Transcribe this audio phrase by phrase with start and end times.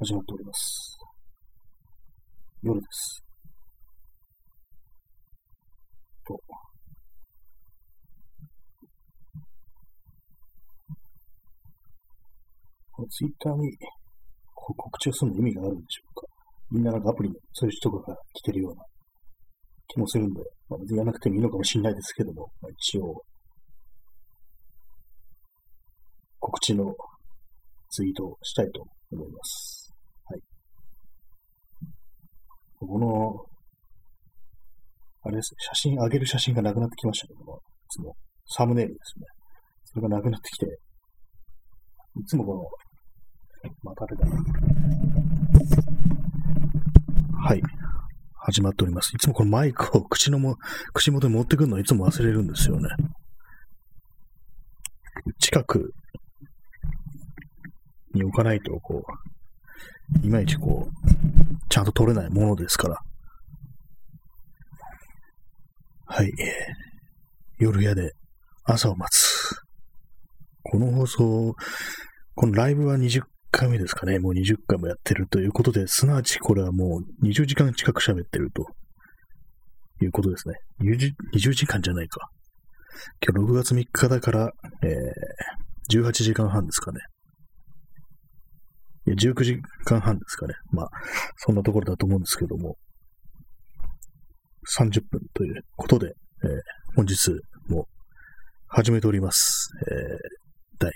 [0.00, 0.98] 始まっております。
[2.62, 3.24] 夜です。
[6.24, 6.34] と。
[12.92, 13.76] このツイッターに
[14.54, 16.26] 告知をするの意味があるんでしょうか
[16.70, 18.82] みんななんかアプリにそういう人が来てるような
[19.88, 23.24] 気もするんで、まあ、別にやらなくてもいいのかもしれないですけども、まあ、一応、
[26.38, 26.94] 告知の
[27.90, 29.92] ツイートをしたいと思います。
[30.26, 30.40] はい。
[32.80, 33.44] この、
[35.22, 39.26] あれです、写真、上げる写真がなくなってきましたけども、いつも、サムネイルですね。
[39.84, 40.66] それがなくなってきて、
[42.20, 44.26] いつもこの、またあれだ。
[47.42, 47.62] はい。
[48.40, 49.10] 始まっております。
[49.14, 50.56] いつもこのマイクを口のも、
[50.94, 52.88] 口元に持ってくるのをいつも忘れるんですよね。
[55.40, 55.92] 近く
[58.14, 59.37] に置かないと、こう、
[60.22, 60.98] いまいちこう、
[61.68, 62.98] ちゃんと取れないものですから。
[66.06, 66.32] はい。
[67.58, 68.12] 夜屋で
[68.64, 69.54] 朝を待つ。
[70.62, 71.54] この放送、
[72.34, 74.18] このライブは20回目ですかね。
[74.18, 78.66] もう20回もやってるということで、すなわちこれはもう20時間近く喋ってると
[80.02, 80.54] いうことですね。
[80.80, 82.30] 20, 20時間じゃないか。
[83.26, 87.00] 今日6月3日だから、えー、18時間半ですかね。
[89.14, 90.54] 19時間半ですかね。
[90.72, 90.90] まあ、
[91.36, 92.76] そんなところだと思うんですけども、
[94.76, 96.08] 30分ということで、
[96.44, 96.50] えー、
[96.96, 97.30] 本日
[97.68, 97.86] も
[98.66, 99.70] 始めております。
[99.90, 100.16] えー、
[100.78, 100.92] 第、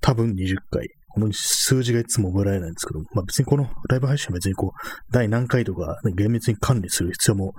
[0.00, 0.88] 多分20回。
[1.08, 7.52] この数字がいつも覚えられないんですけど、まあ別にこのライブ配信は別にこう、第何回とか、ね、厳密に管理する必要も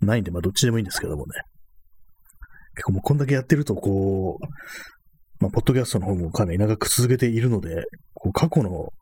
[0.00, 1.32] ないんで、まあどっちでもいいんですけどもね。
[2.76, 4.46] 結構もうこんだけやってると、こう、
[5.40, 7.84] まあ、ポッドキャストの方もかなり長く続けているので、
[8.14, 8.92] こう過去の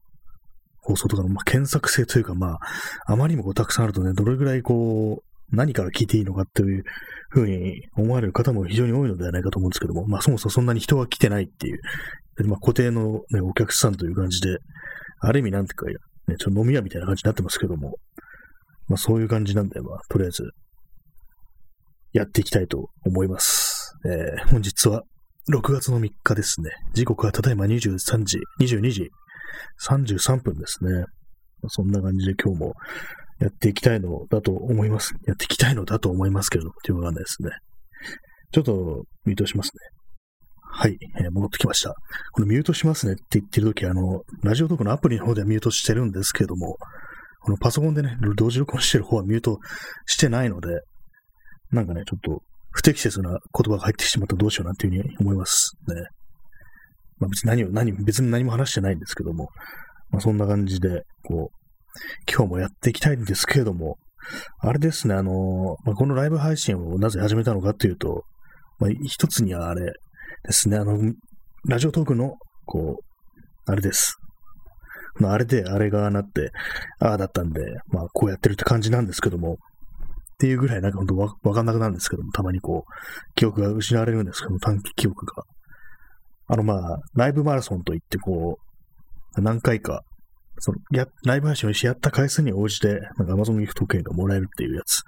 [0.83, 2.59] 放送とかの、まあ、検索性というか、まあ、
[3.07, 6.85] あまりにもこうたくさんあるとね、どれぐらいこう、何から聞いていいのかっていう
[7.31, 11.81] ふうに思われる方も非常に多いのではないかと思うんですけども、まあそもそもそんなに人が来てないっていう、
[12.47, 14.59] まあ固定の、ね、お客さんという感じで、
[15.21, 15.87] ある意味なんていうか、
[16.29, 17.97] ね、ちょっと飲み屋みたいな感じになってますけども、
[18.89, 20.51] まあそういう感じなんで、まあとりあえず、
[22.13, 23.93] やっていきたいと思います。
[24.05, 25.03] えー、本日は
[25.53, 26.71] 6月の3日ですね。
[26.95, 29.11] 時刻はただいま23時、22時
[29.89, 31.05] 33分ですね。
[31.63, 32.75] ま、そんな感じで今日も
[33.41, 35.15] やっていきたいのだと思います。
[35.27, 37.51] やっていきたいのだと思いますけれども、っていうのがわかんないですね。
[38.53, 40.01] ちょっとミュートしますね。
[40.73, 41.95] はい、えー、戻ってきました。
[42.33, 46.77] このミュートしますねって言ってるとき、あの、ラジオトークのアプリの方ではミュートしてるんですけども、
[47.43, 49.59] このパソコンでね、同時録音してる方はミュート
[50.07, 50.81] してないので、
[51.71, 55.95] なんかね、ちょっと不適切な言葉が入ってしまったらどうしようなっていうふうに思いますね。
[57.21, 59.51] まあ別に何を、何、別に何も話してないんですけども、
[60.11, 61.61] まあそんな感じで、こう、
[62.31, 63.99] 今日もやっていきたいんですけれども、
[64.61, 68.25] あれですね、あの、まあ、このライブ配信をなぜ始めたのかというと、
[68.79, 69.93] まあ、一つにはあれ
[70.45, 70.99] ですね、あの、
[71.67, 74.17] ラジオトークの、こう、あれです。
[75.17, 76.51] まあ、あれで、あれがなって、
[77.01, 79.57] ああだったんで、まあ、こうやってるって感じなんですけども、っ
[80.39, 85.43] ていうぐらいなんか本当わわかんなくなるんですけども、たまにこう、記憶が失われるんですけども、短期記憶が。
[86.51, 88.59] あの、まあ、ライブマラソンといって、こ
[89.37, 90.03] う、何回か、
[90.59, 95.03] その、や、ライブ配信をしやった回数に応じて、なんか Amazon ギフト券がもらえるっていうやつ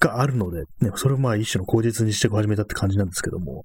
[0.00, 3.62] があるので、ね、それをまあ一種の口実にして始めたって感じなんですけども、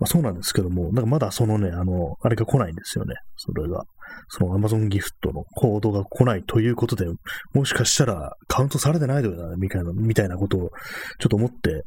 [0.00, 3.14] まあそうなんですけども、なんかまだそのね、あの、あれが来ないんですよね。
[3.36, 3.84] それが。
[4.28, 7.06] その Amazon ギフトのコードが来ないということで、
[7.52, 10.70] もしかしたらカウントされてないのよな、みたいな、みたいなことを
[11.18, 11.82] ちょっと思って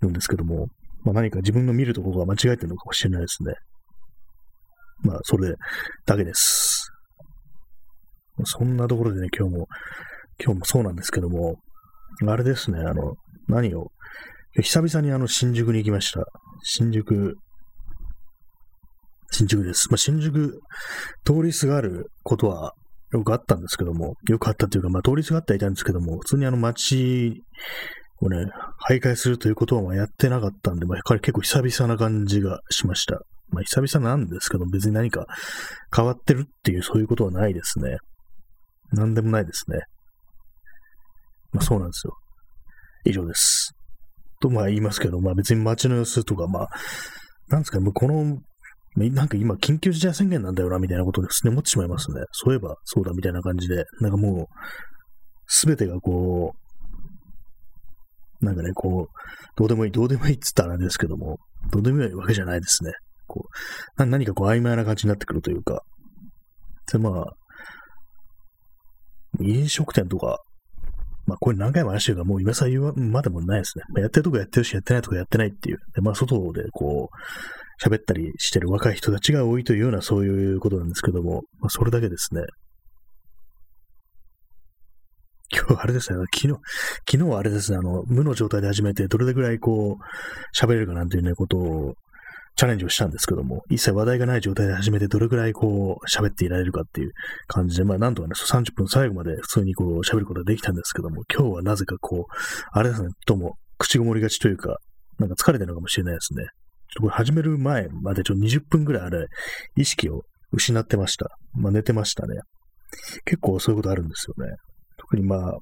[0.00, 0.68] るんですけども、
[1.04, 3.54] まあ何か自分の見るところが間違えてるのかもしれないですね。
[5.02, 5.54] まあそれ
[6.06, 6.88] だけです。
[8.44, 9.66] そんなところでね、今日も、
[10.42, 11.56] 今日もそうなんですけども、
[12.26, 13.14] あれですね、あの、
[13.48, 13.88] 何を、
[14.60, 16.24] 久々にあの、新宿に行きました。
[16.62, 17.36] 新宿、
[19.30, 19.88] 新宿です。
[19.90, 20.60] まあ、新宿、
[21.24, 22.72] 通りすがることは
[23.12, 27.42] よくあったんですけども、よくあったというか、まあ、通りすがってはいたんですけども、普通にあの街
[28.20, 28.46] をね、
[28.88, 33.20] 徘徊するということはまやってなかったんで、まあ、やっぱり結構久々な感じがしました。
[33.52, 35.26] まあ、久々なんですけど、別に何か
[35.94, 37.98] 変わってるっていう、そういうことはないですね。
[38.92, 39.78] なんでもないですね。
[41.52, 42.14] まあそうなんですよ。
[43.04, 43.72] 以上です。
[44.40, 46.68] とまあ言いますけど、まあ別に街の様子とか、まあ、
[47.48, 48.38] なんですかね、もうこの、
[48.96, 52.22] なんか今緊急事態宣言なんだよな、みたいなことですね、思ってしまいますね。
[52.32, 54.46] そういえばそうだ、みたいな感じで、なんかもう、
[55.46, 56.52] すべてがこ
[58.40, 59.12] う、なんかね、こう、
[59.56, 61.38] どうでもいい、どうでもいいっつったらあれですけども、
[61.70, 62.92] どうでもいいわけじゃないですね。
[63.26, 63.48] こ
[63.98, 65.82] う、何かこう曖昧な感じになってくるというか、
[66.90, 67.24] でまあ、
[69.40, 70.38] 飲食店とか、
[71.26, 73.84] まあこれ何回も話してるから、もう今更言うまでもないですね。
[73.94, 75.78] まあ、やってるとこやってるし、やってないとこやってないっていう。
[75.94, 82.42] で、まあ外でこう、喋ったりしてる若い人たちが多いというようなそういうことなんですけども、まあそれだけですね。
[85.54, 86.60] 今日あれですね、昨日、
[87.10, 91.94] 昨日はあれですね、あの、無の状態で始めて、どれぐらいこう、喋れるかなんていうね、ことを、
[92.54, 97.12] チャレンジをしたんですけども、一切話題がない状態で始めて、どれぐらいこう、喋っていられるかっていう
[97.46, 102.34] 感じで、まあ、なんとかね、30分最後まで普通にこう、喋ることができたんですけども、今日はなぜかこう、
[102.72, 104.76] あれですね、とも、口ごもりがちというか、
[105.18, 106.44] なんか疲れてるのかもしれないですね。
[106.44, 106.54] ちょっ
[106.94, 109.26] とこれ始める前までちょっと20分ぐらいあれ、
[109.76, 110.22] 意識を
[110.52, 111.30] 失ってました。
[111.54, 112.36] まあ、寝てましたね。
[113.24, 114.54] 結構そういうことあるんですよね。
[114.98, 115.58] 特にまあ、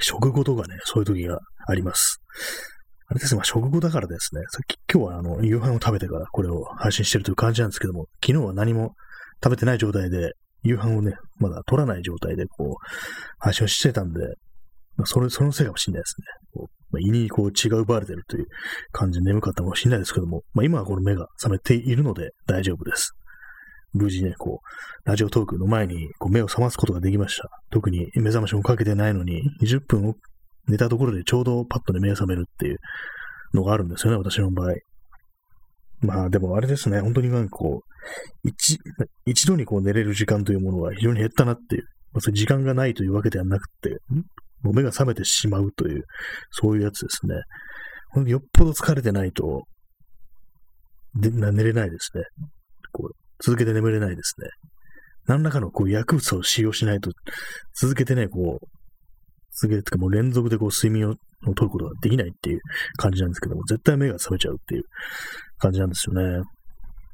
[0.00, 2.20] 食後とかね、そういう時があります。
[3.06, 8.94] あれですね、まあ、食後だからですね、さっき今日はあの、夕飯を食べてからこれを配信してるという感じなんですけども、昨日は何も
[9.42, 12.74] 食べてない状態で、夕飯をね、まだ取らない状態でこう、
[13.38, 14.20] 配信をしてたんで、
[14.96, 16.26] まあ、それ、そのせいかもしれないですね。
[16.54, 18.46] こうまあ、胃にこう血が奪われてるという
[18.92, 23.10] 感じで眠かったかもしれないですけども、まあ、今はこの目が覚めているので大丈夫です。
[23.92, 27.48] 無事ね、こう、ラジオトークの前にこう目を覚ますことができました。
[27.70, 30.14] 特に目覚ましもかけてないのに、20分
[30.68, 32.78] 寝たところでちょうどパッとね、目覚めるっていう
[33.52, 34.74] のがあるんですよね、私の場合。
[36.00, 38.78] まあでもあれですね、本当になんかこう、一、
[39.26, 43.96] 一度にこう寝れる時間というものが非常に減ったなっていう、まあ、時間がないというわけではなくて、
[44.62, 46.04] もう目が覚めてしまうという、
[46.50, 47.34] そういうやつですね。
[48.10, 49.64] ほんよっぽど疲れてないと、
[51.16, 52.24] で寝れないですね。
[52.92, 54.48] こう続けて眠れないですね。
[55.26, 57.10] 何らかのこう薬物を使用しないと、
[57.74, 58.66] 続けてね、こう、
[59.60, 61.14] 続けて、もう連続でこう睡眠を
[61.54, 62.60] 取ることができないっていう
[62.96, 64.82] 感じなんですけども、絶対目が覚めちゃうっていう
[65.58, 66.42] 感じなんですよね。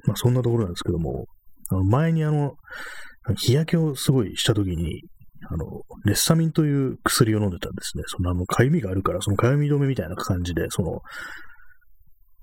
[0.07, 1.27] まあそんなところなんですけども、
[1.71, 2.55] あの前にあの、
[3.37, 5.03] 日焼けをすごいした時に、
[5.49, 5.67] あの、
[6.05, 8.05] レッサミンという薬を飲んでたんですね。
[8.07, 11.01] そのあの、痒みがあるから、その痒み止めみたいな感じで、その、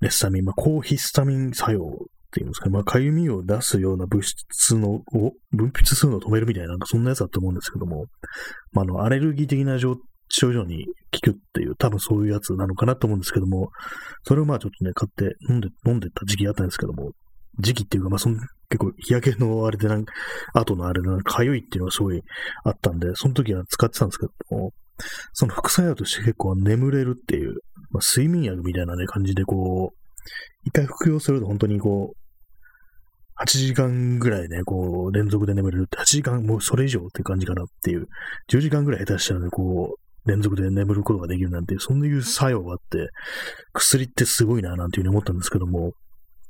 [0.00, 1.80] レッサミン、まあ、抗ヒスタミン作用
[2.28, 8.06] っていうんですかね、まあ、かゆみを出すような物質の、を分泌するのを止めるみたいな、なんかそんなやつだと思うんですけども、
[8.72, 9.96] まあ、あの、アレルギー的な症
[10.52, 13.70] 状に効くっていう、多分そういうやつなのかなと思うんですけども、
[14.24, 17.12] それをまあちょっとね、買って飲んで、飲んでた時期あったんですけども、
[17.60, 18.36] 時期っていうか、まあその、
[18.68, 20.12] 結構日焼けのあれでなんか、
[20.52, 22.22] 後のあれでなんか痒いっていうのがすごい
[22.64, 24.72] あったんで、その時は使ってたんですけども、
[25.32, 27.54] その副作用として結構眠れるっていう、
[27.90, 29.97] まあ、睡眠薬みたいなね、感じでこう、
[30.64, 32.18] 一回服用すると本当にこう、
[33.40, 38.08] 8時間ぐらいね、こう、連続で眠れるって、8時間、もうそれ以上って感じかなっていう、
[38.50, 43.08] 10時間ぐらい下手したらね、こう、連続で眠ることができるなんていう、そういう作用があって、
[43.72, 45.92] 薬ってすごいな、なんていうふうに思ったんですけども、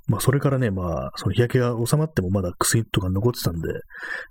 [0.06, 3.68] まあ、それからね、まあ、その日焼けが収まってもまだ薬とか残ってたんで、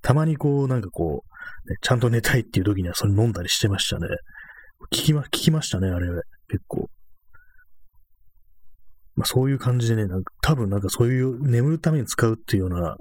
[0.02, 4.08] たまにこう、なんかこう、ね、ちゃんと寝たいっていう時にはそれ飲んだりしてましたね。
[4.92, 6.08] 聞きま、聞きましたね、あれ、
[6.50, 6.90] 結構。
[9.18, 12.96] まあ、そういう感じでね、なんか多分なんかそういう眠るために使うっていうような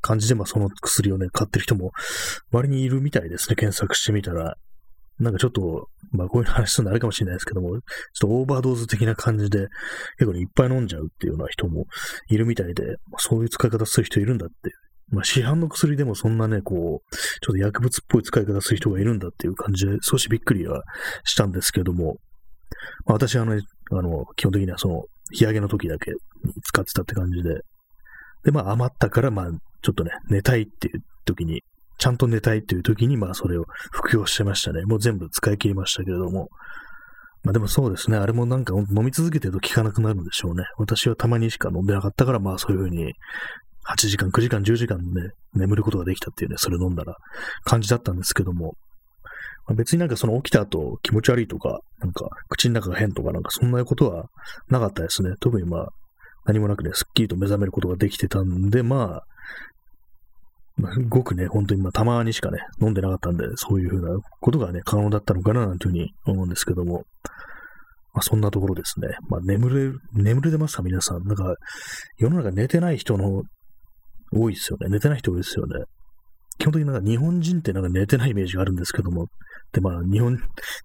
[0.00, 1.92] 感じで、まあその薬をね、買ってる人も
[2.50, 4.56] 割にいるみたいですね、検索してみたら。
[5.18, 7.80] なんかちょっと、まあこういう話するのあれかもしれないですけども、ちょっ
[8.20, 9.68] とオーバードーズ的な感じで、
[10.18, 11.86] 結構ね、いっぱい飲んじゃうっていうような人も
[12.28, 14.54] いるみたいで、まあ、そういう使い方する人いるんだって。
[15.08, 20.82] まあ市販の薬でもそんなね、こう、ちょっと薬物っぽい使い方する人がいるんだっていう感じで、少しびっくりは
[21.24, 22.18] したんですけども、
[23.06, 23.60] まあ、私はあの、
[23.92, 26.12] あの、基本的にはその、日焼けの時だけ
[26.62, 27.60] 使ってたって感じで、
[28.44, 29.50] で、まあ余ったから、まあ、
[29.82, 31.62] ちょっとね、寝たいっていう時に、
[31.98, 34.84] ちゃんと寝たいっていう時に、まあそれを服用してましたね。
[34.84, 36.48] もう全部使い切りましたけれども。
[37.42, 38.16] まあでもそうですね。
[38.16, 40.64] あれもなんか飲み続けてると効かなくなるんでしょうね。
[40.78, 43.12] 私はたまにしか飲んでなかったから、まあそういうふうに、
[43.88, 47.14] 8時間、9時間、10時間ね、眠ることができたっていうね、それ飲んだら
[47.64, 48.74] 感じだったんですけども、
[49.66, 54.26] まあ、別になんかその起きた後気持ち悪いとか、なんか口の中が変とかなんかそんなことは
[54.68, 55.34] なかったですね。
[55.40, 55.88] 特にまあ
[56.46, 59.22] 何もなくね、すっきりと目覚めることができてたんで、まあ、
[60.76, 67.04] まあ、ごくね、本当にまあたまにしかね、飲んでなかったんで、そういうふうなことがね、可能だったのかななんていうふうに思うんですけども、
[68.12, 69.08] まあそんなところですね。
[69.28, 71.24] まあ眠れ、眠れてますか皆さん。
[71.24, 71.54] なんか、
[72.18, 73.42] 世の中寝てない人の
[74.32, 74.88] 多いですよね。
[74.88, 75.84] 寝てない人多いですよね。
[76.58, 79.26] 基本的になんか日本人ってなんか寝てないイメージがあるんですけども、
[79.72, 80.38] で、まあ、日本、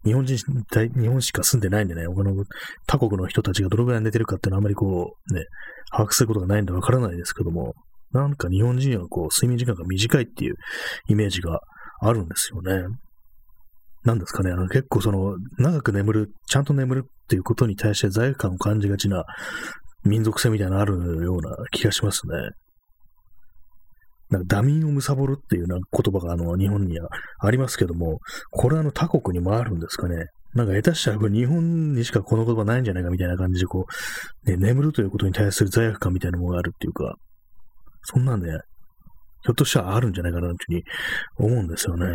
[0.03, 2.43] 日本人、日本しか住んでないんでね、他の
[2.87, 5.45] 他国の人たちがどのぐらい寝てるかっていうのはあまりこう、ね、
[5.91, 7.73] 把握することがないんでわからないですけども、
[8.11, 10.55] なんか日本人はこう、睡眠時間が短いっていう
[11.07, 11.59] イメージが
[12.01, 12.87] あるんですよね。
[14.03, 19.23] なんですかね、あの結構その、長く眠る、ちゃんと眠るっていうことに対して罪悪感を感じがちな
[20.03, 22.33] 民族性みたいなのあるような気がしますね。
[24.31, 27.09] なんかダミーを貪るっていうな言葉があの日本には
[27.39, 28.19] ありますけども、
[28.50, 30.27] これはあの他国にもあるんですかね。
[30.53, 33.85] なんか下手したらこれ日本にしかこの言葉ないんじゃないかみたいな感じでこ
[34.45, 37.15] う、ね、眠るということに対する罪悪感みたいなものがあるっていうか、
[38.03, 38.50] そんなんね、
[39.43, 40.83] ひょっとしたらあるんじゃないかなというふうに
[41.38, 42.05] 思うんですよね。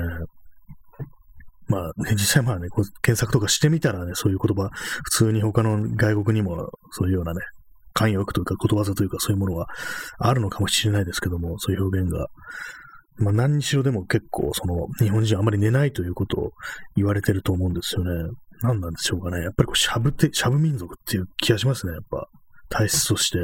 [1.68, 7.40] まあ、ね、実際まあね、こう検索とかしてみたらね、そういう言葉、普通に他の外国にもそういうようなね、
[7.96, 9.68] 慣用句というかことわざというかそういうものは
[10.18, 12.28] あるのかもしれないですけども、そういう表現が。
[13.18, 16.50] まあ何にしろでも結構その日本人はあまり寝ないということを
[16.96, 18.30] 言われてると思うんですよね。
[18.62, 19.42] 何なんでしょうかね。
[19.42, 22.28] やっぱりこうしゃぶって、しゃぶ民族っていう気がしますね、やっぱ。
[22.68, 23.38] 体質として。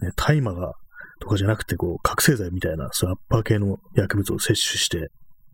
[0.00, 0.72] ね、大麻が、
[1.20, 5.08] とかじゃなくて、こう、覚醒剤みたいな、そういうアッパー系の薬物を摂取して、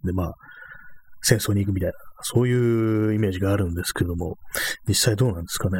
[0.04, 0.34] で、まあ、
[1.22, 4.36] 戦争に行くみたいな、そういうイメージがあるんですけども、
[4.86, 5.78] 実際どうなんですかね。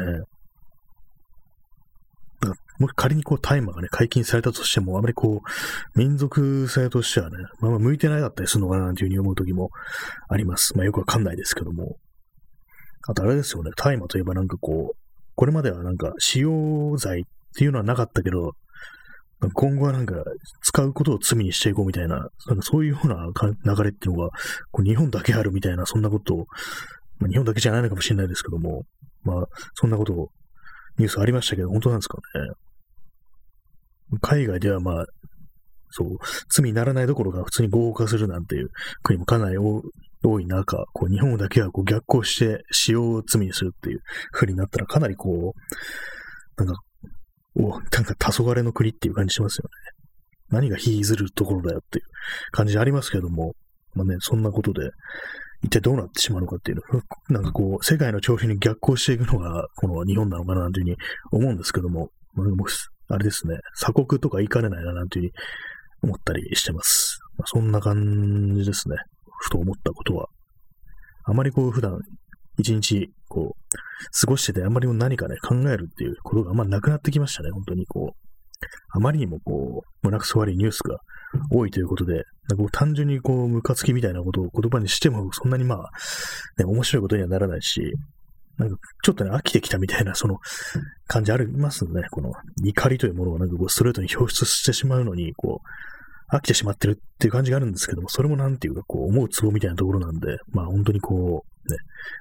[2.79, 9.69] もし仮にこう大麻がね、解禁されたとしても、あまりこう、民族性としてはね、まあまあ向いてないだったりするのかななんていうふうに思う時も
[10.27, 10.75] あります。
[10.75, 11.97] まあよくわかんないですけども。
[13.07, 14.97] あとあれですよね、大麻といえばなんかこう、
[15.35, 17.23] これまではなんか使用罪っ
[17.55, 18.53] ていうのはなかったけど、
[19.53, 20.15] 今後はなんか
[20.61, 23.27] 使うことを罪にしていこうみたいな、なんかそういうような
[23.75, 24.29] 流れっていうのが、
[24.71, 26.45] こう日本だけあるみたいな、そんなことを、
[27.19, 28.85] まあ、日本だけじゃないのかもしれないですけども、
[29.23, 30.29] まあ、そんなことを
[30.97, 32.51] ニュースありましたけど、本当なんですかね。
[34.21, 35.05] 海外ではまあ、
[35.89, 36.17] そう、
[36.49, 38.69] 罪にならないどころか普通に合法化するなんていう
[39.01, 46.81] 国もかなり多い中、こう日本だけはこう逆行して使用を罪にするっていう風になったらかなりこう、なんか、
[47.55, 49.69] お、なんか黄昏の国っていう感じしますよね。
[50.49, 52.05] 何が引きずるところだよっていう
[52.51, 53.53] 感じありますけども、
[53.93, 54.91] まあね、そんなことで、
[55.65, 60.97] 一体どうなってしまうのかっていうのなんかこう、世界の調子に逆行していくのが、この日本なのかなというふうに
[61.31, 62.43] 思うんですけども、ま
[63.15, 67.19] あ、れですね、鎖国とか行かれないななんていうふうに思ったりしてます。
[67.37, 68.97] まあ、そんな感じですね。
[69.39, 70.27] ふと思ったことは。
[71.23, 71.99] あまりこう、普段、
[72.59, 73.75] 一日、こう、
[74.21, 78.24] 過ごしてて、あまりも何かね、考えるっていうことがあんまなくなってきましたね、本当にこう。
[78.91, 80.99] あまりにもこう、胸くそ悪いニュースが
[81.51, 85.89] 多いということで、なんか単純にこう、ムカつきみたいなことを言葉にしても、そんなにまあ、
[86.57, 87.93] ね、面白いことにはならないし、
[88.57, 90.37] なんか、ちょっとね、飽きてきたみたいな、その、
[91.07, 92.03] 感じありますね。
[92.09, 92.31] この、
[92.63, 95.61] 怒りというものをなんかこう、ストレートに表出してしまうのに、こ
[96.31, 101.77] う、飽きてしまってるっていう感じがあるんですけども、それもなんていうか、こう、思うツボみたいなところなんで、まあ本当にこう、ね、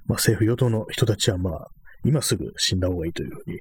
[0.06, 1.68] まあ政府与党の人たちはまあ、
[2.04, 3.58] 今すぐ死んだ方がいいというふうに、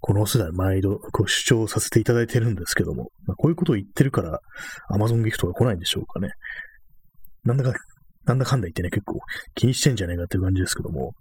[0.00, 4.40] この世代毎度こう主張させていただいてるんですけども、まあ、こういうことを言ってるから、
[4.88, 6.30] アマゾンギフトが来ないんでしょうかね。
[7.44, 7.74] なんだか、
[8.24, 9.18] なんだかんだ言ってね、結構
[9.54, 11.12] 気にしてんじゃないかっていう感じですけども、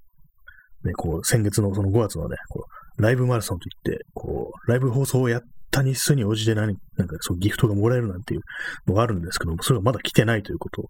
[0.83, 8.41] ね、こう、先月のその5月のね、こうライブマラソンといって、こう、ライブ放送をやった日数に応じて何、なんかそうギフトがもらえるなんていう
[8.87, 10.85] のがあるんですけども、それがまだ来てないということを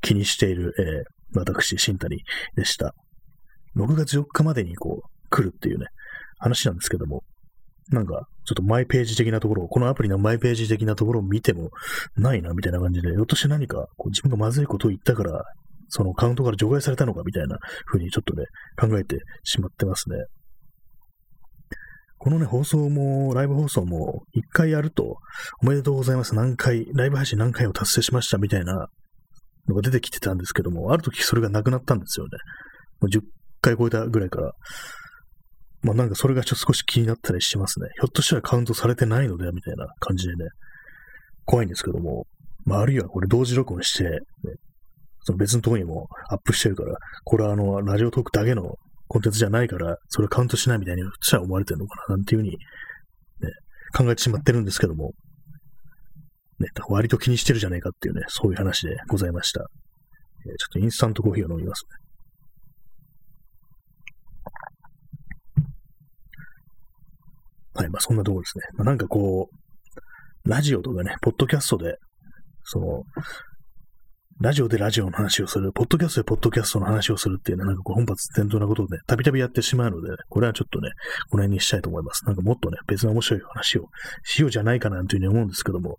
[0.00, 2.18] 気にしている、えー、私、新谷
[2.56, 2.94] でした。
[3.76, 5.86] 6月4日までにこう、来るっていうね、
[6.38, 7.24] 話なんですけども、
[7.90, 11.70] なんか、ちょっとマイページ的なところを、このアプリのマイページ的なところを見ても
[12.16, 15.44] ないな、みたいな感じで、ひょっとして何か、こう自分がまずいことを言ったから、
[15.88, 18.44] そのカウントから除外されたのか、みたいな風にちょっとね、
[18.78, 20.16] 考えてしまってますね。
[22.18, 25.16] このね、放送も、ライブ放送も、一回やると、
[25.60, 26.34] おめでとうございます。
[26.34, 28.88] 何回、ライブ配信何回を達成しました、みたいな
[29.66, 32.30] のが出てきてたんですけども、ある時それがなくなったんですよね。
[33.00, 33.22] もう10
[33.60, 34.52] 回超えたぐらいから、
[35.82, 37.88] まあなんかそれがちょっと少し気になったりしますね。
[37.94, 40.46] ひょっとしたらカウントされてないのではみたいな感じでね、
[41.44, 42.26] 怖いんですけども、
[42.64, 44.10] まああるいはこれ同時録音して、ね、
[45.24, 48.76] その別のとこにもアップしてるから、これはあの、ラジオトークだけの
[49.08, 52.56] コンテンツじゃないから、それカウントしないみたいに、しは思われてるのかな、なんていうふうに、ね、
[53.96, 55.12] 考えてしまってるんですけども、
[56.58, 59.60] ね、割と気にしてるじゃないかっていうね、そういう話でございました。
[59.60, 59.64] え、
[60.56, 62.01] ちょっとインスタントコーヒーを飲みますね。
[67.74, 68.64] はい、まあそんなところですね。
[68.74, 71.96] まあなんかこう、ラジオとかね、ポッドキャストで、
[72.64, 73.04] その、
[74.40, 80.90] ラジオでラジオの話をする、ポッドキャストでポッドキャストの話をするっていうね、なんかこう本発転倒なことをね、たびたびやってしまうので、これはちょっとね、
[81.30, 82.24] この辺にしたいと思います。
[82.24, 83.86] なんかもっとね、別の面白い話を
[84.24, 85.98] しようじゃないかなというふうに思うんですけども、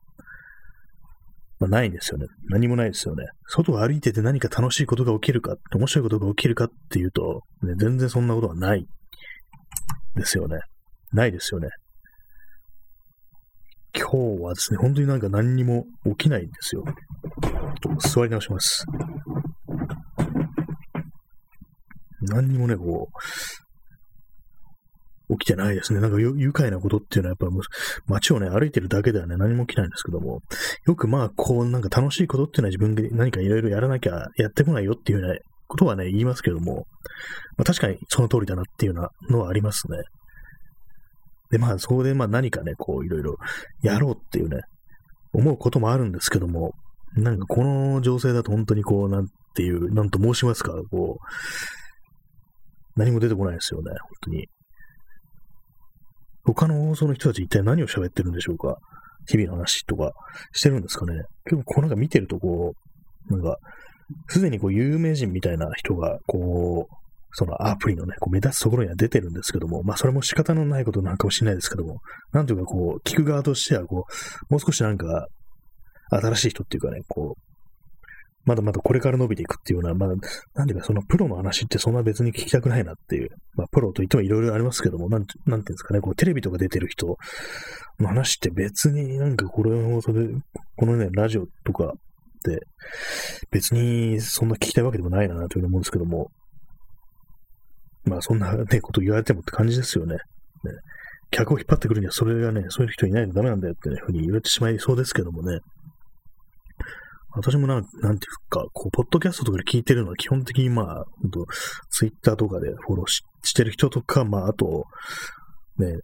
[1.59, 2.25] まあないんですよね。
[2.49, 3.25] 何もないですよね。
[3.47, 8.85] 外を歩いてて何か楽しいことが起きるか、面白いことが起きるかっていうと、ね、全然そんなことはない
[10.15, 10.59] ですよね。
[11.13, 11.69] ないですよね。
[13.95, 15.85] 今日はですね、本当になんか何にも
[16.17, 16.83] 起きないんですよ。
[17.99, 18.85] 座り直します。
[22.21, 23.09] 何にもね、こ
[25.29, 25.99] う、起きてないですね。
[25.99, 27.55] なんか愉快なことっていうのはやっぱ
[28.07, 30.41] 街をね、歩いてるだけではね、何も起きないんですけども、
[30.85, 35.35] よくまあ、こう、なんか楽しいことっていうのは自分で何かいろいろやらなきゃやってこないよっていうような
[35.67, 36.85] ことはね、言いますけども、
[37.57, 39.97] まあ、確かにその通りだなっていうようなのはありますね。
[41.51, 43.37] で、まあ、そこでまあ何かね、こう、いろいろ
[43.81, 44.61] やろうっていうね、
[45.33, 46.73] 思うこともあるんですけども、
[47.15, 54.47] なんかこの情勢だと本当にこう、なんていう、なんと申しますか、こう、何も出てこないですよね、本当に。
[56.45, 58.77] 他の放送の人たち一体何を喋ってるんでしょうか
[59.27, 60.11] 日々の話とか
[60.51, 61.13] してるんですかね
[61.45, 62.73] 結構こうなんか見てるとこ
[63.29, 63.57] う、なんか、
[64.27, 67.02] すでにこう有名人みたいな人が、こう、
[67.33, 71.99] そのアプリのね、こう目立つところには出てるんですけども、まあそれも仕方のないことなんかもしれないですけども、
[72.31, 74.05] なんというかこう、聞く側としてはこ
[74.49, 75.27] う、もう少しなんか、
[76.09, 77.53] 新しい人っていうかね、こう、
[78.45, 80.15] まだまだこれから伸びていくっていうような、まあ、な
[80.65, 87.17] んていうか、そのプロの話ってそんな別に聞きたくないなっていう、まあ、プロといってもいろいろありますけども、なんて、なんていうんですかね、こう、テレビとか出てる人
[87.99, 90.27] の話って別になんかこれの放送で、
[90.75, 91.89] このね、ラジオとかっ
[92.43, 92.59] て
[93.49, 96.29] 別にそんな聞きたいわけでもないなというふうに思うんですけども、
[98.05, 100.15] まあそんなね、こと言われてもって感じですよね。
[100.15, 100.19] ね
[101.31, 105.59] 客を引っ張ってくるにはそれがね、そういう人いないとダメなんだよってね、ふうに言われてしまいそうですけどもね。
[107.35, 111.47] 私もなん、なんていうか、こう、ポッドキャストとかで聞いてるのは基本的にまあ、と、
[111.89, 114.85] ツイッターとかでフォローししてる人とか、まあ、あと、
[115.77, 115.97] ね、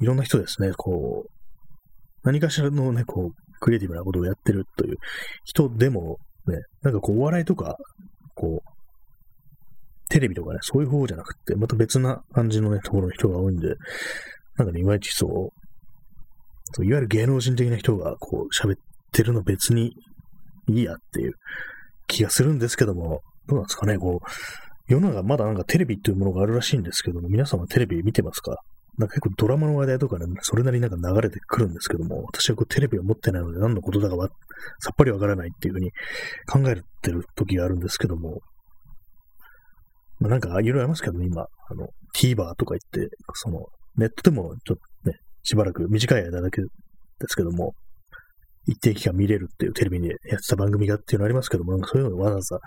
[0.00, 1.30] いろんな人ですね、こう、
[2.22, 4.96] 何かしらのね、こう、クリエイティブなことをやってるという
[5.44, 7.76] 人でも、ね、なんかこう、お笑いとか、
[8.34, 8.75] こう、
[10.08, 13.74] テレビとかね、そういう方じゃなくて、また別な感じのね、ところの人が多いんで、
[14.56, 15.52] なんかね、いまいちそ
[16.78, 18.76] う、いわゆる芸能人的な人がこう喋っ
[19.12, 19.94] てるの別に
[20.68, 21.34] いいやっていう
[22.06, 28.56] 気がするんですけども、どうなんですかね、こう、世の中まだなんかテレビっていうものがあるらしいんですけども、皆様テレビ見てますか？
[28.98, 34.28] なんか結構ドラマの話題とかね、それなりになんか流れてくるんですけども、私はこうテレビを持ってないので何のことだかは
[34.80, 35.90] さっぱりわからないっていうふうに
[36.46, 38.40] 考えてる時があるんですけども、
[40.18, 46.68] まあ、なんかいろいろありますけど、ね、今、あの、TVer とか言って、その、ネットでもちょっとね、しばらく短い間だけで
[47.28, 47.74] すけども、
[48.66, 52.58] 一定期間見れるっていうテレビでやってた番組がっていうのありますけども、なんかそういうのわざわざ、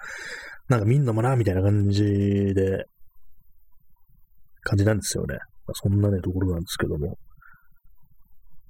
[0.70, 2.86] なんか見んのもな、みたいな感じで、
[4.62, 5.36] 感じなんですよね。
[5.68, 7.18] まあ、そんなね、ところなんですけども。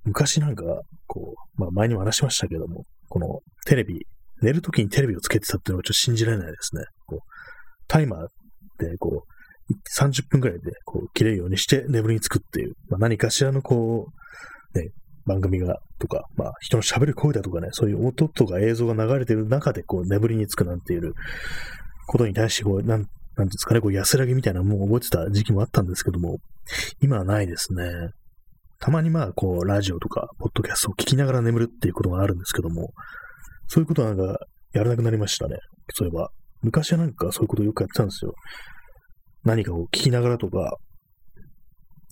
[0.05, 0.63] 昔なんか、
[1.07, 4.07] こう、まあ前にも話しましたけども、このテレビ、
[4.41, 6.83] 寝るときにテレビをつけてたっていうのはちょっと信じられないですね。
[7.05, 7.19] こう、
[7.87, 8.27] タイマー、
[8.97, 9.39] こう、
[9.99, 14.07] 30分くらいで、こう、切れるようにして眠りにつくっていう、まあ、何かしらのこ
[14.73, 14.89] う、ね、
[15.25, 21.13] 番組が、とか、まあ、人の喋る声だとかね、そういう音とか映像が流れてる中で、こう、眠りにつくなんていう
[22.07, 26.39] ことに対して、こう、なん、なんですかね、こう、安らぎみたいなものを覚えてた時期もあったんですけども、
[27.01, 27.85] 今はないですね。
[28.79, 32.93] たまにまあ、こう、ラジオとか、ポッドキャストを聞きながら眠るっていうことがあるんですけども、
[33.67, 34.39] そういうことなんか、
[34.71, 35.57] やらなくなりましたね。
[35.93, 36.29] そういえば。
[36.61, 38.33] 昔はなんかそういうことよくやってたんですよ。
[39.43, 40.77] 何かを聞きながらとか、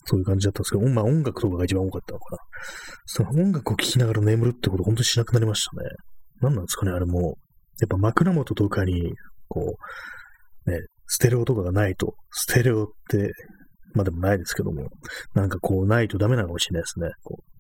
[0.06, 2.42] そういう感じだったんですけど、まあ音楽とかが一番多かったのかな。
[3.06, 5.90] その音楽を聴きながら眠るってこと本当にしなくなりましたね。
[6.42, 7.38] 何なんですかね、あれも。
[7.80, 9.14] やっぱ枕元とかに、
[9.50, 9.76] こ
[10.66, 13.32] う、ね、ステレオとかがないと、ステレオって、
[13.94, 14.88] まあでもないですけども、
[15.34, 17.10] なんかこうないとダメなのかもしれないですね。
[17.24, 17.58] こう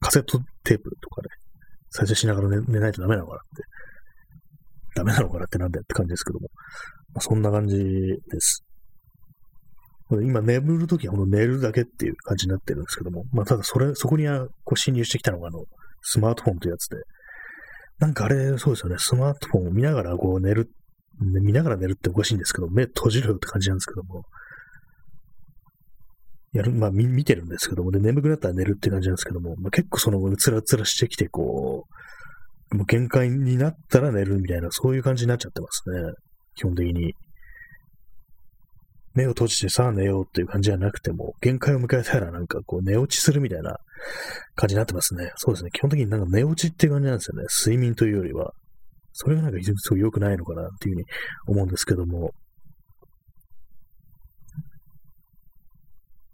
[0.00, 1.34] カセットテープとかで、ね、
[1.90, 3.62] 再生しながら寝寝ないとダメなのかなって。
[4.96, 6.48] ダメなのかなってなんだよって感じですけども。
[7.14, 8.64] まあ、そんな感じです。
[10.10, 15.64] 今眠るときはほんと寝るだけっていう感じになってるんですけども、まあただそれ、そこにはこう侵入してきたのがあの、
[16.02, 16.96] スマートフォンというやつで、
[17.98, 20.70] なんかあれ、そうですよね、スマートフォンを見ながらこう寝る、
[21.18, 24.22] 見ながら寝るっておかしいんですけど、目閉じるよって感じなんですけども、
[26.52, 31.94] やる、まあ見てるんですけども、で、眠くなったら寝るって感じなんですけども、まあ、結構その、つらつらしてきて、こう、
[32.72, 36.12] もう限界になったら寝るみたいな、そういう感じになっちゃってますね。
[36.56, 37.14] 基本的に。
[39.14, 43.78] 目を閉じてさあ寝ようっていう感じじゃなくても、限界を迎えたらなんかこう寝落ちするみたいな
[44.56, 45.30] 感じになってますね。
[45.36, 45.70] そうですね。
[45.72, 47.46] 基本的になんか寝落ちっていう感じなんですよね。
[47.64, 48.52] 睡眠というよりは。
[49.12, 51.06] それがなんか非常にすごい良くないのかなっていうふうに
[51.46, 52.32] 思うんですけども。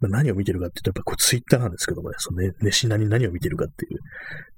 [0.01, 3.99] 何を見てるかっていうと、やっぱこうツイッターなんですけどもね、そのね、熱心なに何を見てるかっていう、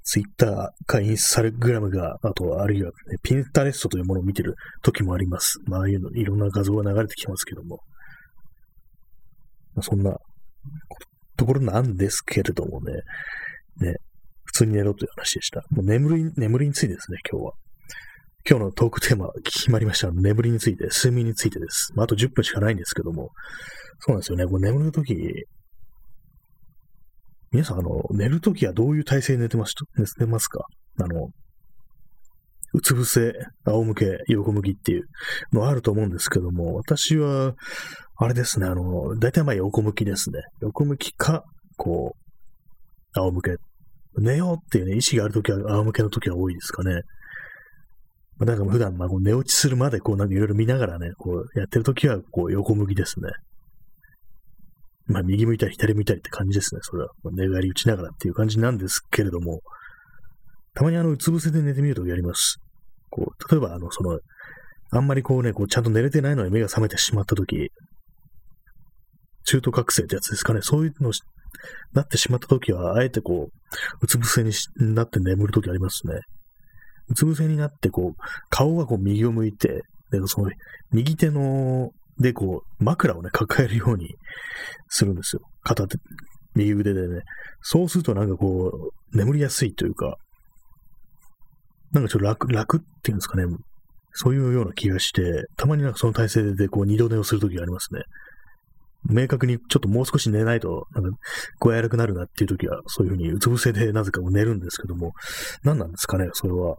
[0.06, 5.60] ツイッターかインスタグラムが、あとはあるいは、ね、ピンタレストというものを見てる時もあります。
[5.66, 7.80] まあ、ああいうの、いろんな画像が流れてきますけども。
[9.74, 10.16] まあ、そんな
[11.38, 12.94] ところなんですけれどもね、
[13.82, 13.96] ね、
[14.44, 15.64] 普通に寝ろという話でした。
[15.72, 17.54] もう眠り、眠りについてですね、今日は。
[18.48, 20.12] 今日のトークテーマ決まりました。
[20.12, 21.92] 眠りについて、睡眠についてです。
[21.96, 23.32] まあ、あと10分しかないんですけども、
[24.02, 24.46] そうなんですよね。
[24.46, 25.16] こう眠るとき、
[27.56, 30.66] 皆さん、あの、寝るときはどういう体勢で寝てます寝てますか？
[31.00, 31.30] あの、
[32.74, 33.32] うつ伏せ、
[33.64, 35.04] 仰向け、横向きっていう
[35.54, 37.54] のあると思うんですけども、私は、
[38.18, 40.42] あれですね、あの、大体まあ横向きですね。
[40.62, 41.46] 横向きか、
[41.78, 42.18] こ
[43.16, 43.56] う、仰向け。
[44.18, 47.04] 寝ようっていうね、意識があるときは仰向けのときは多いですかね。
[48.38, 53.30] まあ、なんか普段、まあ、こう寝落ちするまで、こう、なんかいろいろ見ながらね、こう、やってるときは、こう、横向きですね。
[55.08, 56.82] まあ、右向いたり左向いたりって感じですね。
[56.84, 59.62] それはま、寝返り打ちながらっていう感じなんですけれども、
[60.74, 62.58] たまにあの、うつ伏せで寝てみるときあります。
[63.10, 64.20] こう、例えば、あの、その、
[64.92, 67.72] あんまりこうね、こう、ちゃんと寝れてないのに目が覚めてしまったとき、
[69.46, 70.62] 中途覚醒ってやつですかね。
[70.62, 71.12] そういうの
[71.94, 73.56] なってしまったときは、あえてこう、
[74.02, 74.52] うつ伏せに
[74.94, 76.16] なって眠るときありますね。
[77.08, 80.52] うつ伏せになって、こう、顔がこう右を向いて、で、その、
[80.92, 84.16] 右手の、で、こう、枕をね、抱えるように
[84.88, 85.42] するんですよ。
[85.64, 85.98] 片手、
[86.56, 87.22] 右腕でね。
[87.62, 90.18] そうするとなんかこう、眠りやすいというか、
[91.92, 93.46] なんかちょっと楽、楽っていうんですかね。
[94.14, 98.02] そういうような気がして、たまになんかその体勢でこう二度寝をするときがありますね。
[99.08, 101.18] 明確にちょっともう少し寝ないと、なんか、
[101.60, 105.14] 具合悪くなるなっていうときは、そういうふうにうつ伏せでなぜか寝るんですけども、
[105.64, 106.78] 何なんですかね、それは。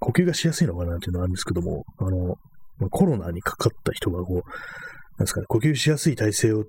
[0.00, 2.36] 呼吸がしやすいのかなっていうのはあるんですけども、あの、
[2.78, 4.36] まコロナにかかった人がこう、
[5.18, 6.64] なんですかね、呼吸しやすい体勢を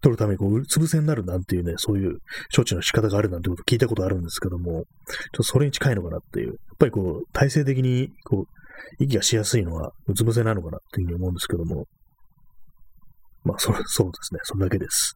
[0.00, 2.18] 取るためにこう、うつ伏せになるなんていうね、そういう
[2.54, 4.84] 処置の仕方があるなんてこと聞いたことあるんですけども、ちょっ
[5.34, 8.44] とそれに近いのかなっていう、やっぱりこう、体制的に、こう、
[8.98, 11.86] 息がしやすいのはうつ伏せなのかなっていうふうに思うんですけども、
[13.44, 15.14] まあ、そ、そうですね、それだけです。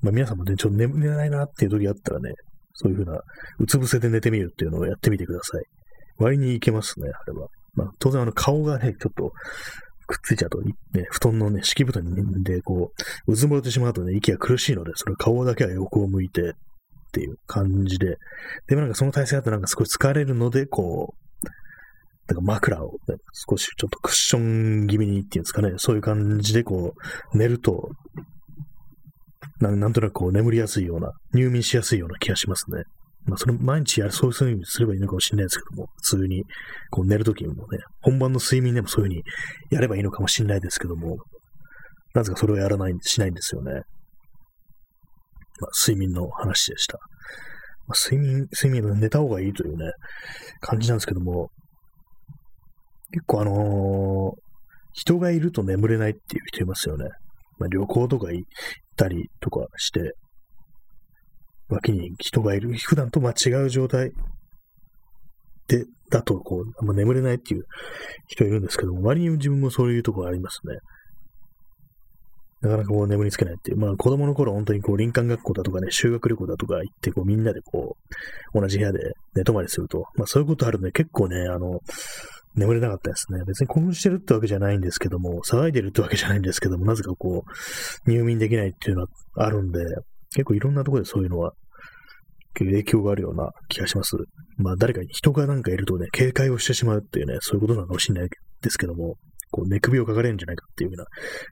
[0.00, 2.32] まあ、皆さんもね、ちょっと眠れないなっていう時あったらね、
[2.74, 3.20] そういうふうな、
[3.58, 5.64] うつ伏せで寝てみるっていうのをやってみてください。
[6.18, 7.48] 割にいけますね、あれは。
[7.74, 9.32] まあ、当然あの顔がね、ちょっと
[10.06, 10.74] くっついちゃうと、ね、
[11.10, 12.92] 布団のね、敷布団にでこ
[13.26, 16.52] う、うずもれてしまうとね、息が苦しいので、それ顔だけは横を向いてっ
[17.12, 18.16] ていう感じで、
[18.68, 21.22] でもなんかその体勢だとなんか少し疲れるので、こう、
[22.28, 23.16] なんか枕を、ね、
[23.48, 26.94] 少しちょっとクッション気味にっていうんですかね、そういう感じでこ
[27.32, 27.90] う、寝ると、
[29.60, 32.82] なんとなくこう眠りやすいような、入眠しやすいような気がしますね。
[33.24, 36.44] まあ、それ毎日やる、そういうふうにすればいいのかもしれないですけども、普通に、
[36.90, 39.22] こう寝るときにもね、本番の睡眠でもそういうふうに
[39.70, 41.18] やればいいのかもしれないですけども、
[42.14, 43.72] なぜかそれをやらない、しないんですよね。
[43.72, 43.78] ま
[45.68, 46.98] あ、睡眠の話でした。
[47.86, 49.92] まあ、睡眠、睡眠は寝た方がいいというね、
[50.60, 51.50] 感じなんですけども、
[53.12, 54.34] 結構あのー、
[54.94, 57.06] 人がいると眠れないっていう人いますよね。
[57.58, 58.50] まあ、旅行とか行っ
[58.96, 60.14] たりとかして、
[61.72, 64.12] 脇に人がいる、普段とまあ違う状態
[65.68, 67.64] で、だと、こう、あんま眠れないっていう
[68.28, 70.76] 人いるんですけども、割に自分もそういうところありますね。
[72.60, 73.76] なかなかこう眠りつけないっていう。
[73.76, 77.96] まあ子供の頃本当にこう林間学校だとかね、修学旅行だとか行ってこうみんなでこ
[78.54, 79.00] う、同じ部屋で
[79.34, 81.80] 寝泊まりすると、まあそういうことあるんで結構ね、あの、
[82.54, 83.42] 眠れなかったですね。
[83.46, 89.80] 別に興奮してるってわけじゃないんですけども、騒いでるってわけじゃないんですけども、なぜかこう、入眠できないっていうのはあるんで、
[90.34, 91.52] 結構いろんなところでそういうのは
[92.58, 94.16] 影響があるような気がします。
[94.58, 98.30] まあ誰かに人がなんかいるとね、警戒をしてしまうっていうね、そういうことなのかもしれない
[98.62, 99.16] ですけども、
[99.50, 101.06] こう寝首をかかれるんじゃないかっていうような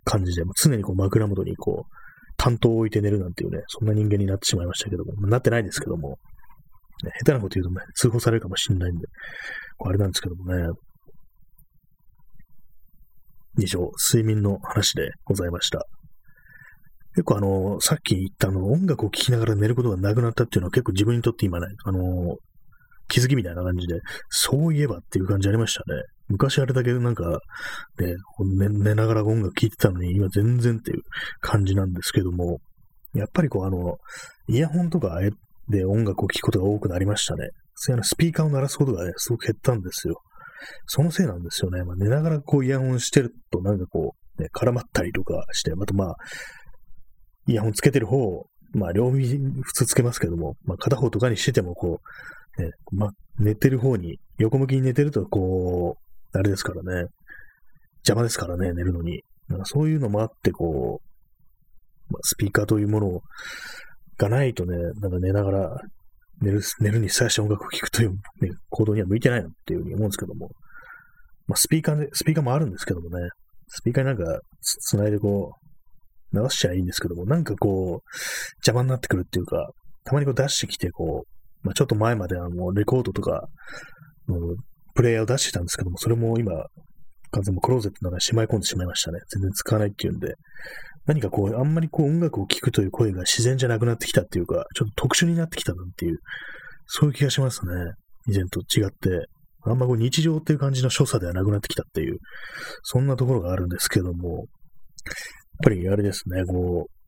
[0.05, 1.97] 感じで、もう常にこう枕元にこう、
[2.37, 6.19] 担当を置いて寝るなんていうね、そんな人間になってしまいましたけども、なってないですけども、
[7.05, 9.07] ね、下手なこと言うとね、通報されるかもしれないんで、
[9.85, 10.69] あれなんですけどもね。
[13.59, 15.87] 以上、睡眠の話でございました。
[17.20, 22.38] 結構あの、さっき言ったあの、音楽を聴きながら寝ることがなくなったっていうのは結構自分にとって今ね、あの、
[23.09, 26.00] 気づきみたいな感じで、そういえばっていう感じありましたね。
[26.28, 27.40] 昔あれだけなんか、
[27.98, 28.14] ね、
[28.70, 31.02] 寝ながら音楽聴いてたのに、今全然っていう
[31.42, 32.61] 感じなんですけども、
[33.12, 33.98] やっぱりこうあの、
[34.48, 35.18] イヤホンとか
[35.68, 37.50] で音楽を聴くことが多くなりましたね。
[37.74, 40.22] そういうスピーカーを鳴らすことがね、すごく減ったんですよ。
[40.87, 41.83] そのせいなんですよね。
[41.85, 46.16] まあ、寝ながらこうイヤホンしてるとなんかこう、ね、絡まったりとかして、またまあ、
[47.51, 52.01] イヤホンつけてる方を、まあ、両耳普通つけますけども、まあ、片方とかにしてても、こ
[52.59, 55.97] う、ね、まあ、寝てる方に、横向きに寝てると、こ
[56.33, 57.09] う、あれですからね、
[58.07, 59.23] 邪魔ですからね、寝るのに。
[59.49, 63.21] なんかそういうのもあって、こう、まあ、スピーカーというもの
[64.17, 65.81] がないとね、なんか寝ながら、
[66.41, 70.51] 寝る、寝るに最初音楽を聴くという、ね、行動には向いてないなっていうふうに思うんですけども、
[71.49, 73.29] まあ、スピーカーで、スピーカーもあるんですけどもね、
[73.67, 75.69] スピーカーになんかつ、つないでこう、
[76.33, 78.09] 流しちゃいいんですけども、なんかこう、
[78.59, 79.71] 邪魔になってくるっていうか、
[80.05, 83.49] たまにこう出してきて、こう、まあ、ちょっと前まであの、レコードとか、
[84.95, 86.53] プレイヤーを出してたんですけども、それも今、
[87.33, 89.21] 完全もクローゼットの中にしまい込んでしまいましたね。
[89.29, 90.35] 全然使わないっていうんで、
[91.07, 96.19] 何かこう、あんまりこう音楽を聴くという声が自然じゃなくなってきたっていうか、ちょっと特殊になってきたなっていう、
[96.87, 97.73] そういう気がしますね。
[98.27, 99.27] 以前と違って、
[99.64, 102.19] あんまこう日常っていう感じの所作ではなくなってきたっていう、
[102.83, 104.47] そんなところがあるんですけども、
[105.62, 107.01] ぱりあれですね、こう、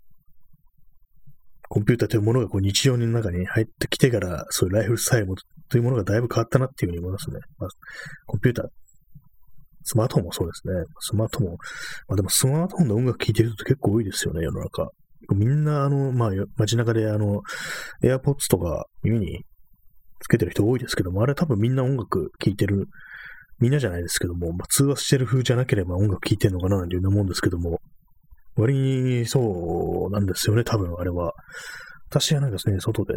[1.68, 5.28] コンピューターというものがこう日常の中に入ってきてから、そういうライフスタイル
[5.70, 7.38] というものがだいぶ変わったなっていうふうに思いますね。
[7.58, 7.70] まあ、
[8.26, 8.66] コンピューター、
[9.84, 10.74] スマートフォンもそうですね。
[11.00, 11.56] スマートフォン、ま
[12.10, 14.90] あでもスマートフォンで音楽聴いてる人結構多いですよね、世の中。
[15.34, 17.40] みんな、あの、まあ、街中であの、
[18.02, 19.44] AirPods とか耳に
[20.20, 22.88] つけてる人多いですけども、あれ多分みんな音楽聴いてる、
[23.60, 27.80] みんなじゃないですけども、まあ、通話してる風じゃなければ音楽聴いてるのかななんていうふうに思うんですけども、
[28.56, 31.32] 割にそうなんですよね、多分あれは。
[32.10, 33.14] 私はなんかですね、外で、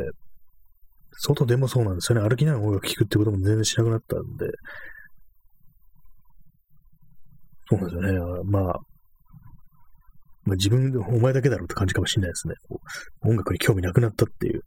[1.17, 2.27] 外でもそうなんですよね。
[2.27, 4.45] 歩きながら音楽聴くってことも全然しなくなったんで、
[7.69, 8.43] そうなんですよね。
[8.45, 8.79] まあ、
[10.45, 12.53] まあ、自分、お前だけだろうって感じかもしれないですね。
[13.23, 14.61] 音楽に興味なくなったっていう。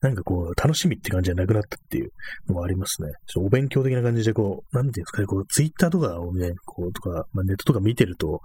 [0.00, 2.08] なんかこう、楽しみって感じじゃなくなったっていう
[2.48, 3.10] のもありますね。
[3.26, 8.40] ちょっとお勉強的な感じで、こう、なんていうんですかね、こう、ツイッターとかをね、こう、とか、まあ、ネットとか見てると、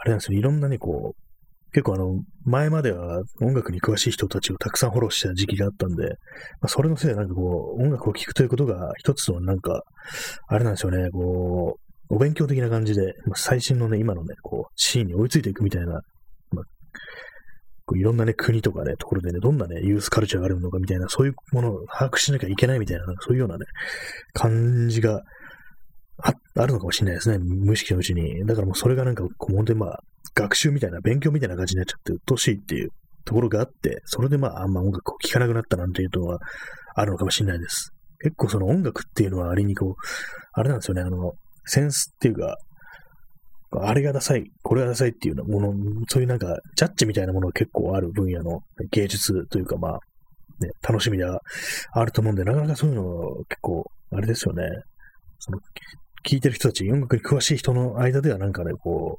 [0.00, 6.08] あれなんですよ、いろんなね、こう、結構あの、前までは音楽に詳しい人たちをたくさんフォローした時期があったんで、ま
[6.62, 9.82] あ、それのせいでなんかこう、音楽を聴くということが一つのなんか、
[10.48, 11.76] あれなんですよね、こ
[12.10, 15.92] う、お勉強的な感じで、まあ、最新のね、今のね、こう、シーンに追いついていくみたいな、
[16.50, 16.64] まあ、
[17.84, 23.66] こういろんなね、国とかね、ところでね、どんなね、ユースカルチャーがあるのかみたいな、そういうものを把握しなきゃいけないみたいな、なんかそういうようなね、
[24.32, 25.22] 感じが
[26.22, 28.44] ああるのかもしれないですね、無意識のうちに。
[28.46, 30.00] だからもうそれがなんか、本当にまあ、
[30.34, 32.90] 学習みたいな、勉強みたいな感じになっちゃって、鬱陶しいっていう
[33.24, 36.38] ところがあって、それでまあ、あんま音楽を聴かなくなったなんていうのは
[36.94, 37.92] あるのかもしれないです。
[38.22, 39.94] 結構その音楽っていうのはあれにこう、
[40.52, 41.32] あれなんですよね、あの、
[41.64, 42.56] センスっていうか、
[43.72, 45.72] あれがダサい、これがダサいっていうのもの、
[46.08, 49.92] そういうなんか、ジャッジみたいなものが結構ある分野の芸術というか、まあ、
[50.60, 51.40] ね、楽しみが
[51.92, 53.02] あると思うんで、なかなかそういうの
[53.48, 54.64] 結構、あれですよね。
[55.38, 55.58] その、
[56.22, 59.18] 聴いてる人たち、音楽に詳しい人の間ではなんかね、こ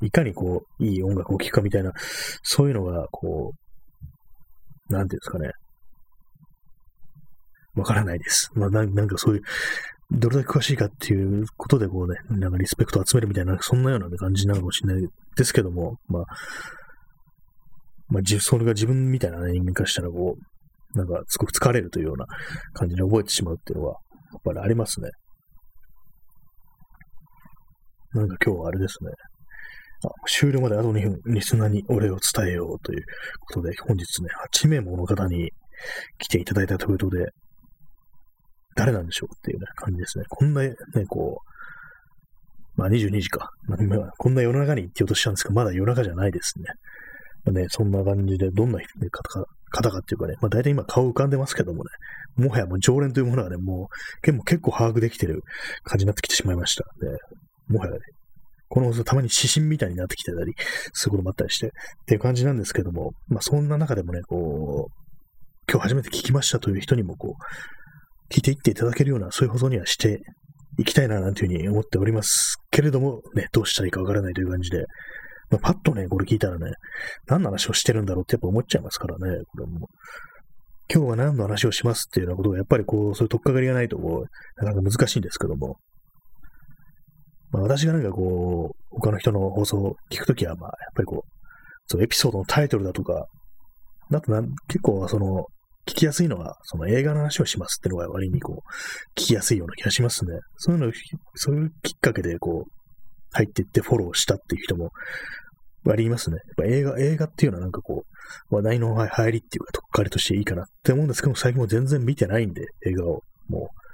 [0.00, 1.92] う、いかにこう、いい音楽を聴くかみたいな、
[2.42, 3.52] そういうのが、こ
[4.88, 5.50] う、なんていうんですかね。
[7.74, 8.50] わからないです。
[8.54, 9.42] まあな、なんかそういう、
[10.10, 16.24] どれだけ詳しいかっていうことで、こうね、なんかリスペクトを集めるみたいな、そんなような、感じなのかもしれないですけども、まあ、
[18.08, 22.24] まあ、それが自分みたいな、人間かしたら、こう、なんか、すごく疲れるというような
[22.72, 23.96] 感じで覚えてしまうっていうのは、
[24.32, 25.10] やっぱりありますね。
[28.14, 29.10] なんか今日はあれですね。
[30.04, 33.04] あ終了まであと2分、リスナーにお礼を伝えようという
[33.40, 35.50] ことで、本日ね、8名もの方に
[36.18, 37.26] 来ていただいたということで、
[38.76, 40.24] 誰なんでしょうっていうね、感じですね。
[40.28, 40.74] こんなね、
[41.08, 43.50] こう、まあ22時か。
[44.18, 46.64] こんな夜中に行ってようとしたんですけど、まだ夜中じゃないですね。
[47.44, 51.90] まあ、ね、そんな感じで、どんな方か、方かっていうかね、まあ大体今顔浮かんでますけどもね、
[52.44, 55.42] もはやもう常連というものはね、もう結構把握できてる
[55.82, 56.84] 感じになってきてしまいました。
[57.00, 57.18] で、
[57.68, 57.98] もはやね、
[58.68, 60.52] この放送たまに指針みたいになってきてたり、
[60.92, 61.70] することもあったりして、っ
[62.06, 64.92] ていう感じなんですけども、まあそんな中でもね、こう、
[65.70, 70.20] 今日初めて聞きましたという人にもこう、聞いていっていただけるような、そういう放送にはして
[70.78, 74.84] いきたいな、なんていうふうに思っておりますけれども、ね、どうしたらいいかわからないという感じで、
[75.50, 76.72] まあ、パッとね、これ聞いたらね、
[77.26, 79.88] 何の話をしてるんだろうってやっぱ思っちゃいますからね、これも。
[80.92, 85.76] 今日は何の話をしますっていうようなことが、やっぱりこう、そういう取っかかりがないと、こう、なかなか難しいんですけども。
[87.50, 91.30] まあ、私がなんかこう、他の人の放送を聞くときは、まあ、やっぱりこう、
[91.86, 93.26] そのエピソードのタイトルだとか、
[94.10, 95.46] だとな結構その、
[95.86, 100.32] 聞きやすいのは、その映画の話をしますっていうのが割にこう、聞きやすいような気がしますね。
[100.56, 100.92] そういうの、
[101.34, 102.70] そういうきっかけでこう、
[103.32, 104.90] 入っていってフォローしたっていう人も
[105.84, 106.36] 割りますね。
[106.36, 108.04] やっぱ映画、映画っていうのはなんかこ
[108.50, 113.22] う、話題の入りっていうか、とっかりとしていいかなって思うんですけども、最近も全然見てないんで、映画を。
[113.48, 113.87] もう、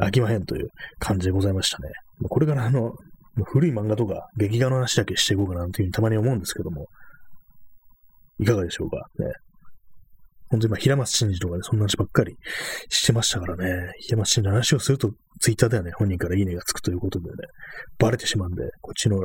[0.00, 1.90] 飽きまへんという感じでございましたね。
[2.28, 2.92] これからあの、
[3.46, 6.86] 古い漫画とか劇画の話だけしていこうかなというふうにたまに思うんですけども、
[8.38, 8.96] いかがでしょうか？
[9.18, 9.32] ね。
[10.48, 12.34] 本当に今、平松真二とかでそんな話ばっかり
[12.88, 13.92] してましたからね。
[14.00, 17.34] 平松真二の話をすると、ツイッターではね、本人からいいねがつくということでね、
[17.98, 19.20] バレてしまうんで、こっちの、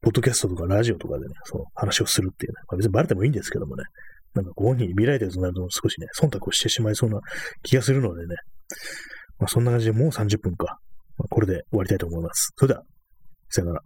[0.00, 3.84] ポッドキャストとかラジオとかでね、その話をするっていうね、まあ、別にバレてもいいんですけどもね、
[4.32, 7.20] なんかご本人に見られてるとなると少しね、忖度をしてしまいそうな
[7.62, 8.36] 気がするのでね、
[9.40, 10.78] まあそんな感じでもう30分か。
[11.18, 12.52] まあ、これで終わりたいと思います。
[12.56, 12.84] それでは、
[13.48, 13.82] さよなら。